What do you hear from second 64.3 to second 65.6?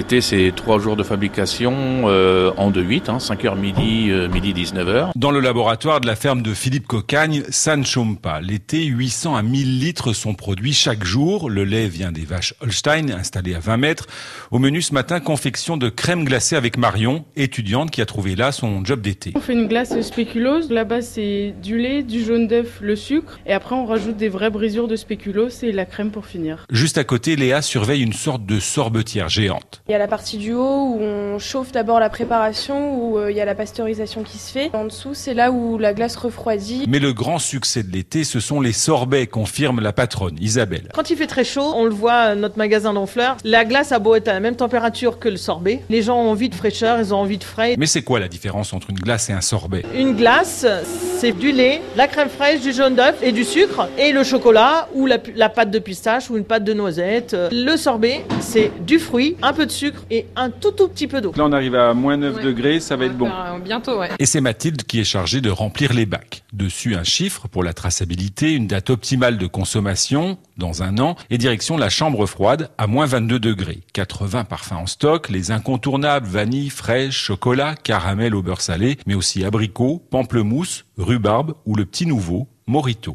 Mathilde qui est chargée de